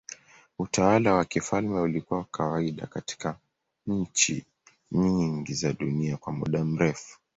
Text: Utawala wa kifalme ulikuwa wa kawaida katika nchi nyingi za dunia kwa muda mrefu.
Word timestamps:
Utawala 0.59 1.13
wa 1.13 1.25
kifalme 1.25 1.79
ulikuwa 1.79 2.19
wa 2.19 2.25
kawaida 2.31 2.87
katika 2.87 3.39
nchi 3.87 4.45
nyingi 4.91 5.53
za 5.53 5.73
dunia 5.73 6.17
kwa 6.17 6.33
muda 6.33 6.65
mrefu. 6.65 7.19